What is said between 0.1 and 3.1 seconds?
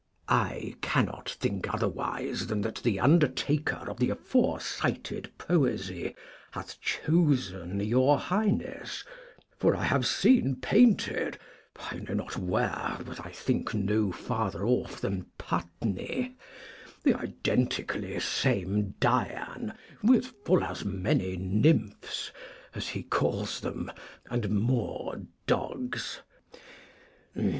Cecil. I cannot think otherwise than that the